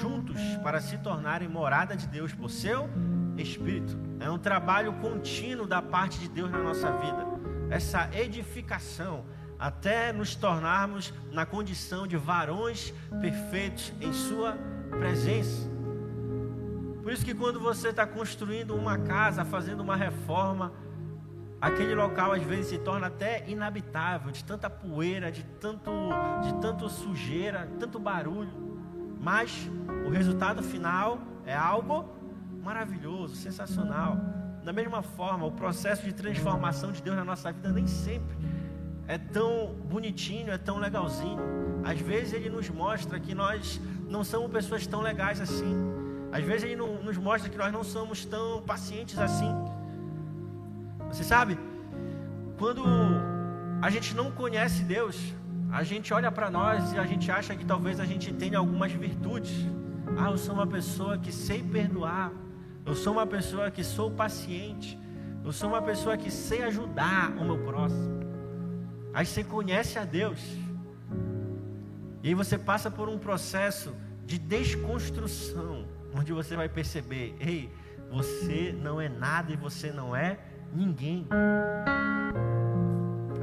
[0.00, 2.88] juntos para se tornarem morada de Deus por seu
[3.36, 3.98] Espírito.
[4.20, 7.26] É um trabalho contínuo da parte de Deus na nossa vida.
[7.70, 9.24] Essa edificação
[9.58, 14.58] até nos tornarmos na condição de varões perfeitos em Sua
[14.90, 15.70] presença.
[17.02, 20.72] Por isso que quando você está construindo uma casa, fazendo uma reforma,
[21.62, 25.92] aquele local às vezes se torna até inabitável, de tanta poeira, de tanto,
[26.42, 28.50] de tanto sujeira, tanto barulho.
[29.20, 29.70] Mas
[30.04, 32.08] o resultado final é algo
[32.64, 34.18] maravilhoso, sensacional.
[34.64, 38.36] da mesma forma, o processo de transformação de Deus na nossa vida nem sempre
[39.08, 41.42] é tão bonitinho, é tão legalzinho.
[41.84, 45.74] Às vezes ele nos mostra que nós não somos pessoas tão legais assim.
[46.32, 49.52] Às vezes ele nos mostra que nós não somos tão pacientes assim.
[51.12, 51.58] Você sabe,
[52.56, 52.82] quando
[53.82, 55.34] a gente não conhece Deus,
[55.70, 58.90] a gente olha para nós e a gente acha que talvez a gente tenha algumas
[58.92, 59.52] virtudes.
[60.16, 62.32] Ah, eu sou uma pessoa que sei perdoar.
[62.86, 64.98] Eu sou uma pessoa que sou paciente.
[65.44, 68.20] Eu sou uma pessoa que sei ajudar o meu próximo.
[69.12, 70.40] Aí você conhece a Deus.
[72.22, 73.94] E aí você passa por um processo
[74.24, 77.70] de desconstrução, onde você vai perceber: ei,
[78.10, 80.38] você não é nada e você não é
[80.74, 81.26] ninguém.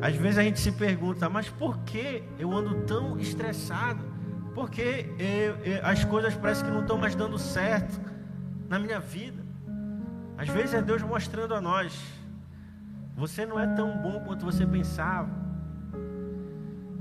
[0.01, 4.03] Às vezes a gente se pergunta, mas por que eu ando tão estressado?
[4.55, 7.99] Por que eu, eu, as coisas parecem que não estão mais dando certo
[8.67, 9.43] na minha vida?
[10.37, 12.01] Às vezes é Deus mostrando a nós:
[13.15, 15.29] você não é tão bom quanto você pensava.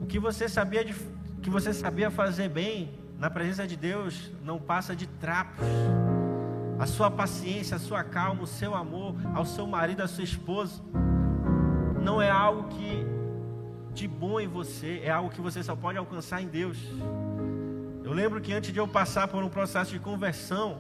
[0.01, 0.95] O que você sabia de,
[1.41, 5.65] que você sabia fazer bem na presença de Deus não passa de trapos.
[6.79, 10.83] A sua paciência, a sua calma, o seu amor ao seu marido, à sua esposa
[12.09, 13.07] não é algo que
[13.93, 16.79] de bom em você, é algo que você só pode alcançar em Deus.
[18.03, 20.79] Eu lembro que antes de eu passar por um processo de conversão,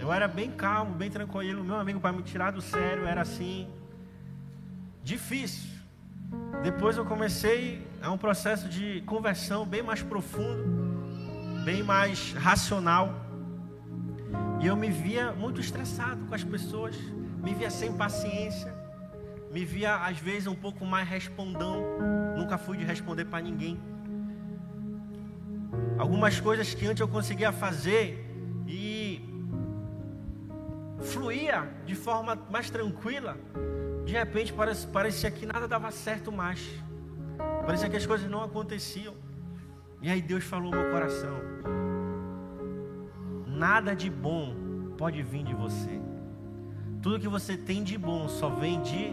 [0.00, 1.62] eu era bem calmo, bem tranquilo.
[1.62, 3.68] Meu amigo, para me tirar do sério, era assim,
[5.04, 5.70] difícil.
[6.64, 13.23] Depois eu comecei a um processo de conversão bem mais profundo, bem mais racional.
[14.64, 16.96] E eu me via muito estressado com as pessoas,
[17.42, 18.74] me via sem paciência
[19.54, 21.76] me via às vezes um pouco mais respondão.
[22.36, 23.80] Nunca fui de responder para ninguém.
[25.96, 28.28] Algumas coisas que antes eu conseguia fazer
[28.66, 29.22] e
[30.98, 33.36] fluía de forma mais tranquila,
[34.04, 34.52] de repente
[34.92, 36.68] parecia que nada dava certo mais.
[37.64, 39.14] Parecia que as coisas não aconteciam.
[40.02, 41.36] E aí Deus falou no meu coração:
[43.54, 44.54] Nada de bom
[44.98, 46.00] pode vir de você.
[47.00, 49.12] Tudo que você tem de bom só vem de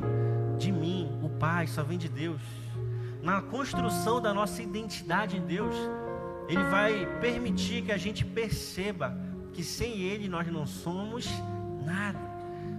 [0.58, 2.42] de mim, o Pai, só vem de Deus.
[3.24, 5.76] Na construção da nossa identidade em Deus,
[6.48, 9.18] Ele vai permitir que a gente perceba
[9.54, 11.28] que sem Ele nós não somos
[11.84, 12.20] nada.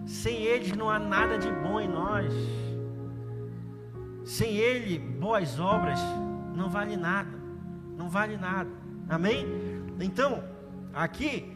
[0.06, 2.32] Sem Ele não há nada de bom em nós.
[4.24, 5.98] Sem Ele, boas obras
[6.54, 7.36] não vale nada.
[7.96, 8.70] Não vale nada.
[9.08, 9.44] Amém?
[10.00, 10.42] Então,
[10.94, 11.52] aqui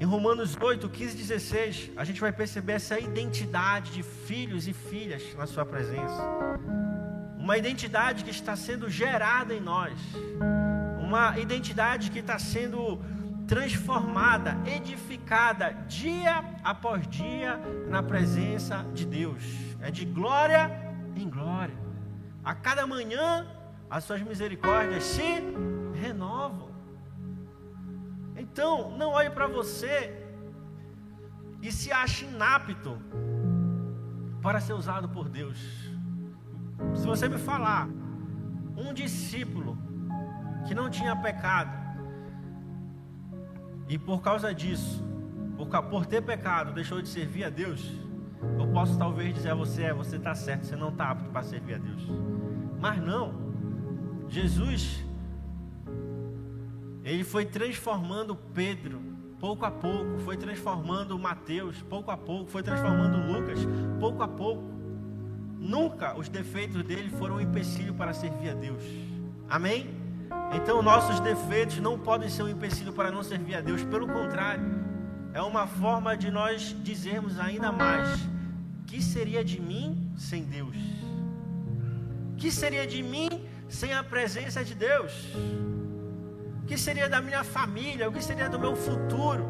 [0.00, 4.72] em Romanos 8, 15 e 16, a gente vai perceber essa identidade de filhos e
[4.72, 6.22] filhas na Sua presença.
[7.36, 9.98] Uma identidade que está sendo gerada em nós.
[11.00, 13.00] Uma identidade que está sendo
[13.48, 19.42] transformada, edificada dia após dia na presença de Deus.
[19.80, 20.70] É de glória
[21.16, 21.74] em glória.
[22.44, 23.46] A cada manhã
[23.90, 25.42] as suas misericórdias se
[26.00, 26.68] renovam.
[28.38, 30.24] Então, não olhe para você
[31.60, 32.96] e se ache inapto
[34.40, 35.58] para ser usado por Deus.
[36.94, 37.88] Se você me falar,
[38.76, 39.76] um discípulo
[40.66, 41.76] que não tinha pecado,
[43.88, 45.04] e por causa disso,
[45.90, 47.90] por, ter pecado, deixou de servir a Deus,
[48.56, 51.42] eu posso talvez dizer a você: é, você está certo, você não está apto para
[51.42, 52.06] servir a Deus.
[52.78, 53.34] Mas não,
[54.28, 55.04] Jesus
[57.08, 59.00] ele foi transformando Pedro,
[59.40, 63.58] pouco a pouco, foi transformando Mateus, pouco a pouco, foi transformando Lucas,
[63.98, 64.62] pouco a pouco.
[65.58, 68.82] Nunca os defeitos dele foram um empecilho para servir a Deus.
[69.48, 69.90] Amém?
[70.54, 74.64] Então, nossos defeitos não podem ser um empecilho para não servir a Deus, pelo contrário,
[75.32, 78.18] é uma forma de nós dizermos ainda mais:
[78.86, 80.76] que seria de mim sem Deus?
[82.36, 83.28] Que seria de mim
[83.68, 85.12] sem a presença de Deus?
[86.68, 88.06] Que seria da minha família?
[88.08, 89.48] O que seria do meu futuro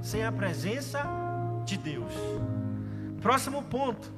[0.00, 1.04] sem a presença
[1.66, 2.12] de Deus?
[3.20, 4.10] Próximo ponto.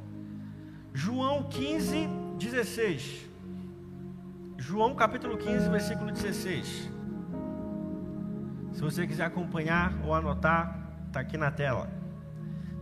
[0.94, 2.08] João 15,
[2.38, 3.26] 16.
[4.56, 6.88] João capítulo 15, versículo 16.
[8.72, 11.90] Se você quiser acompanhar ou anotar, está aqui na tela.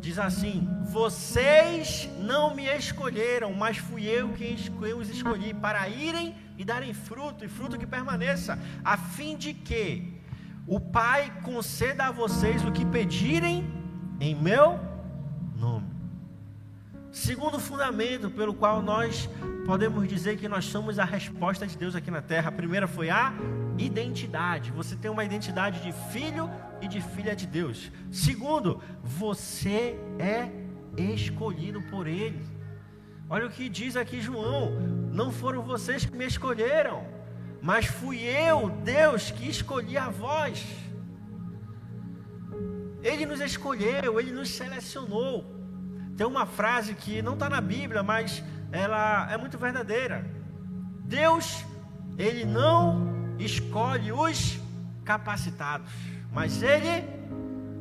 [0.01, 6.65] Diz assim: Vocês não me escolheram, mas fui eu quem os escolhi para irem e
[6.65, 10.15] darem fruto, e fruto que permaneça, a fim de que
[10.67, 13.65] o Pai conceda a vocês o que pedirem
[14.21, 14.81] em meu
[15.55, 15.87] nome.
[17.13, 19.29] Segundo fundamento pelo qual nós
[19.65, 22.49] podemos dizer que nós somos a resposta de Deus aqui na terra.
[22.49, 23.33] A primeira foi a
[23.79, 24.71] identidade.
[24.73, 26.51] Você tem uma identidade de filho
[26.81, 27.91] e de filha de Deus.
[28.11, 30.51] Segundo, você é
[30.97, 32.56] escolhido por Ele.
[33.29, 34.73] Olha o que diz aqui João:
[35.13, 37.05] não foram vocês que me escolheram,
[37.61, 40.65] mas fui eu, Deus, que escolhi a vós.
[43.03, 45.45] Ele nos escolheu, ele nos selecionou.
[46.17, 50.29] Tem uma frase que não está na Bíblia, mas ela é muito verdadeira.
[51.05, 51.65] Deus,
[52.19, 54.59] ele não escolhe os
[55.05, 55.93] capacitados,
[56.33, 57.07] mas ele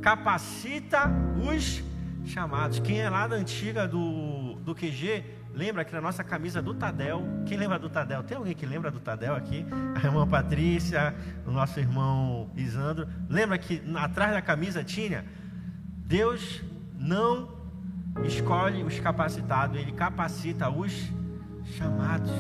[0.02, 1.10] capacita
[1.50, 1.84] os
[2.26, 2.80] chamados.
[2.80, 5.24] Quem é lá da antiga do, do QG,
[5.56, 8.24] lembra que na nossa camisa do Tadel, quem lembra do Tadel?
[8.24, 9.66] Tem alguém que lembra do Tadel aqui?
[9.96, 13.08] A irmã Patrícia, o nosso irmão Isandro.
[13.30, 15.26] Lembra que atrás da camisa tinha?
[16.06, 16.62] Deus
[16.94, 17.56] não
[18.24, 20.92] escolhe os capacitados, ele capacita os
[21.78, 22.32] chamados.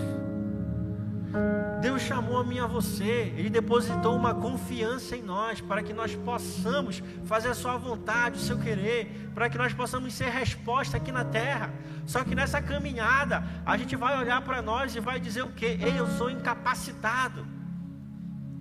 [1.81, 5.93] Deus chamou a mim e a você, Ele depositou uma confiança em nós, para que
[5.93, 10.97] nós possamos fazer a Sua vontade, o seu querer, para que nós possamos ser resposta
[10.97, 11.73] aqui na terra.
[12.05, 15.77] Só que nessa caminhada, a gente vai olhar para nós e vai dizer o que?
[15.97, 17.45] Eu sou incapacitado.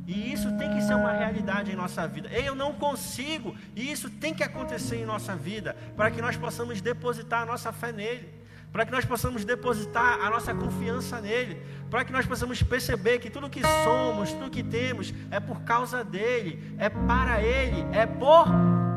[0.07, 2.29] E isso tem que ser uma realidade em nossa vida.
[2.29, 3.57] Eu não consigo.
[3.75, 7.73] E isso tem que acontecer em nossa vida, para que nós possamos depositar a nossa
[7.73, 8.34] fé nele
[8.75, 13.31] para que nós possamos depositar a nossa confiança nele, para que nós possamos perceber que
[13.31, 18.49] tudo que somos, tudo que temos é por causa dele, é para ele, é por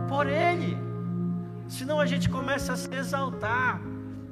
[0.08, 0.76] por ele.
[1.70, 3.80] Senão a gente começa a se exaltar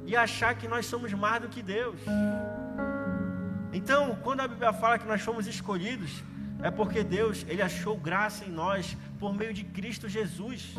[0.08, 2.00] e achar que nós somos mais do que Deus.
[3.72, 6.24] Então, quando a Bíblia fala que nós fomos escolhidos,
[6.64, 10.74] é porque Deus, ele achou graça em nós por meio de Cristo Jesus.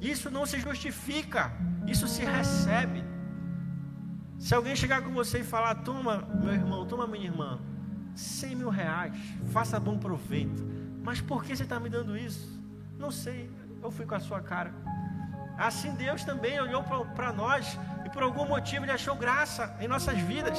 [0.00, 1.52] Isso não se justifica,
[1.86, 3.11] isso se recebe.
[4.42, 7.60] Se alguém chegar com você e falar, toma, meu irmão, toma, minha irmã,
[8.16, 9.14] 100 mil reais,
[9.52, 10.66] faça bom proveito.
[11.00, 12.60] Mas por que você está me dando isso?
[12.98, 13.48] Não sei,
[13.80, 14.74] eu fui com a sua cara.
[15.56, 20.18] Assim Deus também olhou para nós e por algum motivo Ele achou graça em nossas
[20.18, 20.58] vidas.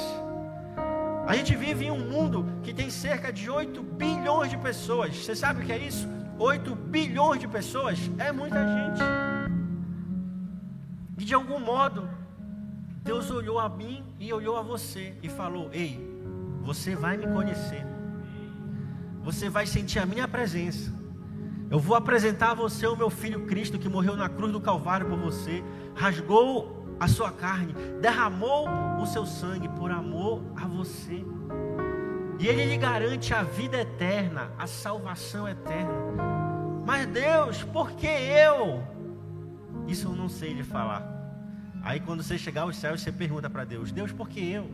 [1.26, 5.14] A gente vive em um mundo que tem cerca de 8 bilhões de pessoas.
[5.14, 6.08] Você sabe o que é isso?
[6.38, 9.02] 8 bilhões de pessoas é muita gente.
[11.18, 12.08] E de algum modo,
[13.04, 16.00] Deus olhou a mim e olhou a você e falou: Ei,
[16.62, 17.86] você vai me conhecer,
[19.22, 20.90] você vai sentir a minha presença.
[21.70, 25.06] Eu vou apresentar a você o meu filho Cristo que morreu na cruz do Calvário
[25.06, 25.62] por você,
[25.94, 31.22] rasgou a sua carne, derramou o seu sangue por amor a você.
[32.38, 35.92] E ele lhe garante a vida eterna, a salvação eterna.
[36.86, 38.82] Mas Deus, por que eu?
[39.86, 41.13] Isso eu não sei lhe falar.
[41.84, 44.70] Aí quando você chegar aos céus, você pergunta para Deus: Deus, por que eu?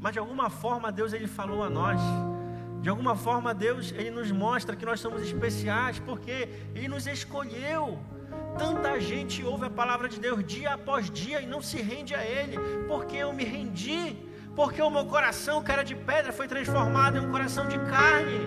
[0.00, 2.00] Mas de alguma forma Deus ele falou a nós.
[2.80, 7.98] De alguma forma Deus ele nos mostra que nós somos especiais porque ele nos escolheu.
[8.58, 12.24] Tanta gente ouve a palavra de Deus dia após dia e não se rende a
[12.24, 12.56] ele,
[12.88, 14.16] porque eu me rendi,
[14.54, 18.40] porque o meu coração, era de pedra, foi transformado em um coração de carne.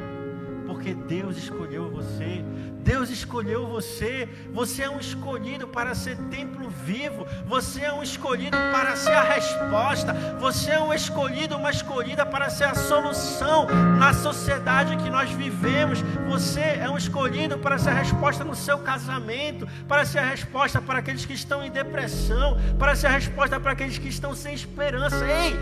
[0.65, 2.43] Porque Deus escolheu você,
[2.84, 4.27] Deus escolheu você.
[4.53, 7.25] Você é um escolhido para ser templo vivo.
[7.45, 10.13] Você é um escolhido para ser a resposta.
[10.39, 13.67] Você é um escolhido, uma escolhida para ser a solução
[13.97, 16.01] na sociedade que nós vivemos.
[16.30, 20.82] Você é um escolhido para ser a resposta no seu casamento, para ser a resposta
[20.82, 24.53] para aqueles que estão em depressão, para ser a resposta para aqueles que estão sem
[24.53, 25.25] esperança.
[25.25, 25.55] Ei,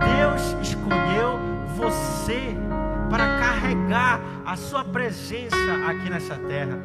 [0.00, 1.38] Deus escolheu
[1.76, 2.54] você
[3.10, 5.56] para carregar a sua presença
[5.88, 6.78] aqui nessa terra.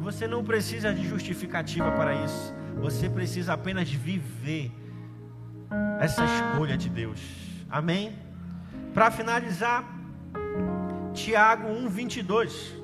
[0.00, 2.54] Você não precisa de justificativa para isso.
[2.76, 4.70] Você precisa apenas viver
[5.98, 7.20] essa escolha de Deus.
[7.70, 8.14] Amém?
[8.92, 9.84] Para finalizar,
[11.14, 12.74] Tiago 1, 22.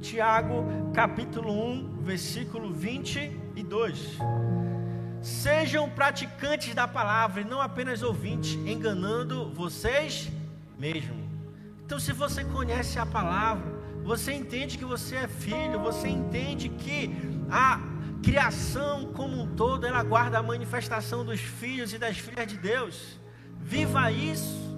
[0.00, 4.18] Tiago, capítulo 1, versículo 22.
[5.20, 10.30] Sejam praticantes da palavra e não apenas ouvintes, enganando vocês
[10.78, 11.27] mesmo.
[11.88, 13.64] Então, se você conhece a palavra,
[14.04, 17.10] você entende que você é filho, você entende que
[17.50, 17.80] a
[18.22, 23.18] criação como um todo, ela guarda a manifestação dos filhos e das filhas de Deus.
[23.58, 24.76] Viva isso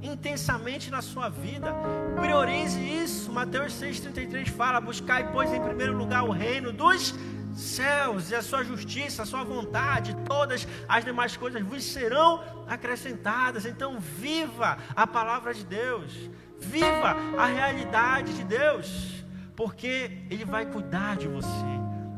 [0.00, 1.74] intensamente na sua vida.
[2.18, 3.30] Priorize isso.
[3.30, 7.14] Mateus 6,33 fala: Buscai, pois, em primeiro lugar o reino dos
[7.52, 13.66] céus e a sua justiça, a sua vontade, todas as demais coisas vos serão acrescentadas.
[13.66, 19.24] Então, viva a palavra de Deus, viva a realidade de Deus,
[19.56, 21.66] porque Ele vai cuidar de você,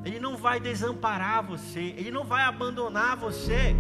[0.05, 3.75] Ele não vai desamparar você, Ele não vai abandonar você.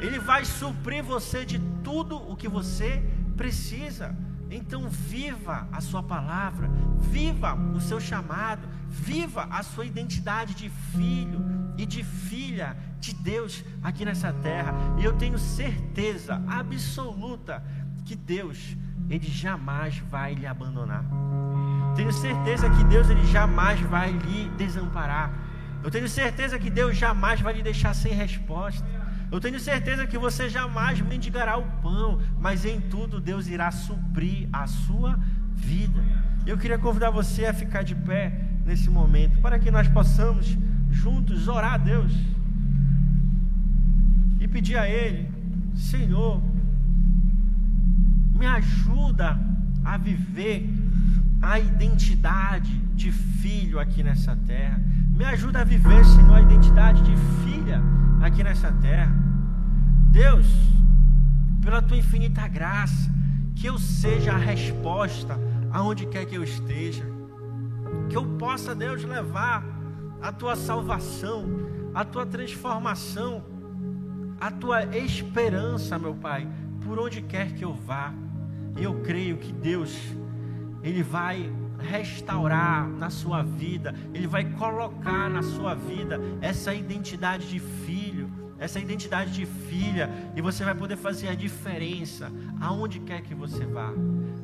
[0.00, 3.02] Ele vai suprir você de tudo o que você
[3.36, 4.14] precisa.
[4.50, 8.68] Então, viva a sua palavra, viva o seu chamado,
[9.02, 11.44] viva a sua identidade de filho
[11.76, 14.72] e de filha de Deus aqui nessa terra.
[14.98, 17.62] E eu tenho certeza absoluta
[18.04, 18.76] que Deus,
[19.10, 21.04] Ele jamais vai lhe abandonar.
[21.94, 25.32] Tenho certeza que Deus, Ele jamais vai lhe desamparar.
[25.82, 28.84] Eu tenho certeza que Deus jamais vai lhe deixar sem resposta.
[29.30, 34.48] Eu tenho certeza que você jamais mendigará o pão, mas em tudo Deus irá suprir
[34.52, 35.18] a sua
[35.52, 36.02] vida.
[36.46, 40.58] Eu queria convidar você a ficar de pé nesse momento, para que nós possamos
[40.90, 42.12] juntos orar a Deus
[44.40, 45.30] e pedir a Ele:
[45.74, 46.42] Senhor,
[48.34, 49.38] me ajuda
[49.84, 50.68] a viver
[51.40, 54.82] a identidade de filho aqui nessa terra.
[55.10, 57.80] Me ajuda a viver, Senhor, a identidade de filha
[58.20, 59.14] aqui nessa terra.
[60.10, 60.46] Deus,
[61.62, 63.10] pela tua infinita graça,
[63.54, 65.38] que eu seja a resposta
[65.70, 67.15] aonde quer que eu esteja.
[68.08, 69.64] Que eu possa, Deus, levar
[70.20, 71.46] a tua salvação,
[71.94, 73.44] a tua transformação,
[74.40, 76.48] a tua esperança, meu Pai,
[76.84, 78.12] por onde quer que eu vá.
[78.76, 79.96] Eu creio que Deus,
[80.82, 87.58] Ele vai restaurar na sua vida, Ele vai colocar na sua vida essa identidade de
[87.58, 92.30] filho, essa identidade de filha, e você vai poder fazer a diferença
[92.60, 93.92] aonde quer que você vá.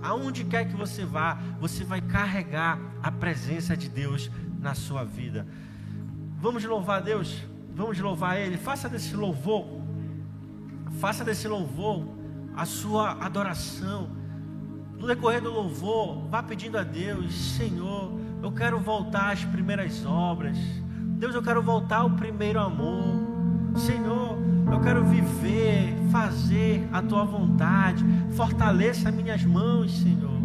[0.03, 4.31] Aonde quer que você vá, você vai carregar a presença de Deus
[4.61, 5.47] na sua vida.
[6.41, 7.43] Vamos louvar Deus,
[7.75, 8.57] vamos louvar Ele.
[8.57, 9.67] Faça desse louvor,
[10.99, 12.07] faça desse louvor
[12.57, 14.23] a sua adoração
[15.03, 20.57] no decorrer do louvor, vá pedindo a Deus: Senhor, eu quero voltar às primeiras obras.
[21.19, 23.21] Deus, eu quero voltar ao primeiro amor.
[23.77, 24.39] Senhor,
[24.73, 28.05] eu quero viver, fazer a tua vontade.
[28.31, 30.41] Fortaleça minhas mãos, Senhor.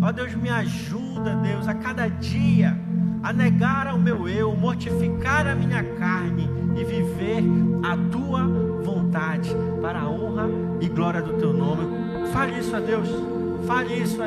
[0.00, 2.78] Ó Deus, me ajuda, Deus, a cada dia
[3.22, 6.46] a negar ao meu eu, mortificar a minha carne
[6.76, 7.42] e viver
[7.82, 8.46] a tua
[8.82, 9.50] vontade
[9.80, 10.46] para a honra
[10.78, 11.86] e glória do teu nome.
[12.34, 13.08] Fale isso a Deus.
[13.66, 14.22] Fale isso a